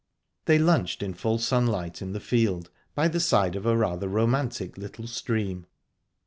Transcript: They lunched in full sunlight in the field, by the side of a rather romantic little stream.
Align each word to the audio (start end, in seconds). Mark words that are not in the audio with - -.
They 0.45 0.57
lunched 0.57 1.03
in 1.03 1.13
full 1.13 1.37
sunlight 1.37 2.01
in 2.01 2.11
the 2.11 2.19
field, 2.19 2.71
by 2.95 3.07
the 3.07 3.19
side 3.19 3.55
of 3.55 3.67
a 3.67 3.77
rather 3.77 4.07
romantic 4.07 4.75
little 4.75 5.05
stream. 5.05 5.67